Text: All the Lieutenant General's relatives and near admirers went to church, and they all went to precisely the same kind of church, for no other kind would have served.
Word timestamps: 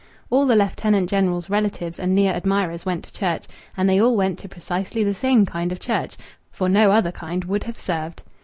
All 0.31 0.47
the 0.47 0.55
Lieutenant 0.55 1.11
General's 1.11 1.47
relatives 1.47 1.99
and 1.99 2.15
near 2.15 2.33
admirers 2.33 2.87
went 2.87 3.03
to 3.03 3.13
church, 3.13 3.45
and 3.77 3.87
they 3.87 4.01
all 4.01 4.17
went 4.17 4.39
to 4.39 4.49
precisely 4.49 5.03
the 5.03 5.13
same 5.13 5.45
kind 5.45 5.71
of 5.71 5.79
church, 5.79 6.17
for 6.51 6.67
no 6.67 6.89
other 6.91 7.11
kind 7.11 7.45
would 7.45 7.65
have 7.65 7.77
served. 7.77 8.23